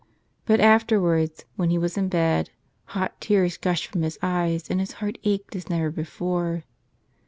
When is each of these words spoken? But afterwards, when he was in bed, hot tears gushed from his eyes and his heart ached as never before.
But 0.47 0.59
afterwards, 0.59 1.45
when 1.57 1.69
he 1.69 1.77
was 1.77 1.95
in 1.95 2.09
bed, 2.09 2.49
hot 2.85 3.21
tears 3.21 3.55
gushed 3.57 3.85
from 3.85 4.01
his 4.01 4.17
eyes 4.23 4.67
and 4.67 4.79
his 4.79 4.93
heart 4.93 5.19
ached 5.23 5.55
as 5.55 5.69
never 5.69 5.91
before. 5.91 6.63